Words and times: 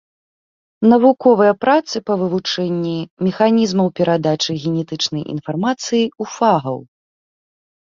Навуковыя 0.93 1.53
працы 1.65 1.95
па 2.07 2.13
вывучэнні 2.21 2.95
механізмаў 3.29 3.87
перадачы 4.01 4.51
генетычнай 4.65 5.23
інфармацыі 5.37 6.03
ў 6.21 6.35
фагаў. 6.41 6.77